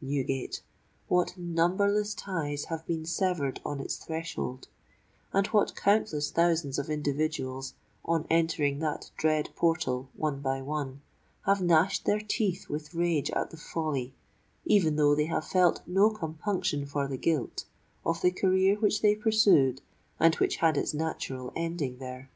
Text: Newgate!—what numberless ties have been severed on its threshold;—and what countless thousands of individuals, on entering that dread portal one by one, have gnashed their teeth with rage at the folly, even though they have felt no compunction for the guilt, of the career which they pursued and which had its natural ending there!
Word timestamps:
Newgate!—what 0.00 1.36
numberless 1.36 2.14
ties 2.14 2.64
have 2.70 2.86
been 2.86 3.04
severed 3.04 3.60
on 3.62 3.78
its 3.78 3.96
threshold;—and 3.96 5.46
what 5.48 5.76
countless 5.76 6.30
thousands 6.30 6.78
of 6.78 6.88
individuals, 6.88 7.74
on 8.02 8.26
entering 8.30 8.78
that 8.78 9.10
dread 9.18 9.50
portal 9.54 10.08
one 10.16 10.40
by 10.40 10.62
one, 10.62 11.02
have 11.44 11.60
gnashed 11.60 12.06
their 12.06 12.20
teeth 12.22 12.70
with 12.70 12.94
rage 12.94 13.30
at 13.32 13.50
the 13.50 13.58
folly, 13.58 14.14
even 14.64 14.96
though 14.96 15.14
they 15.14 15.26
have 15.26 15.46
felt 15.46 15.82
no 15.86 16.08
compunction 16.08 16.86
for 16.86 17.06
the 17.06 17.18
guilt, 17.18 17.66
of 18.02 18.22
the 18.22 18.30
career 18.30 18.76
which 18.76 19.02
they 19.02 19.14
pursued 19.14 19.82
and 20.18 20.36
which 20.36 20.56
had 20.56 20.78
its 20.78 20.94
natural 20.94 21.52
ending 21.54 21.98
there! 21.98 22.30